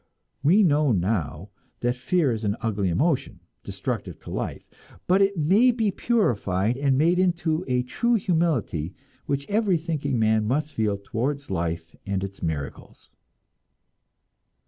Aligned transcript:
We 0.41 0.63
know 0.63 0.91
now 0.91 1.51
that 1.81 1.95
fear 1.95 2.31
is 2.31 2.43
an 2.43 2.57
ugly 2.59 2.89
emotion, 2.89 3.39
destructive 3.63 4.17
to 4.21 4.31
life; 4.31 4.67
but 5.05 5.21
it 5.21 5.37
may 5.37 5.69
be 5.69 5.91
purified 5.91 6.75
and 6.75 6.97
made 6.97 7.19
into 7.19 7.63
a 7.67 7.83
true 7.83 8.15
humility, 8.15 8.95
which 9.27 9.47
every 9.47 9.77
thinking 9.77 10.17
man 10.17 10.47
must 10.47 10.73
feel 10.73 10.97
towards 10.97 11.51
life 11.51 11.95
and 12.03 12.23
its 12.23 12.41
miracles. 12.41 13.11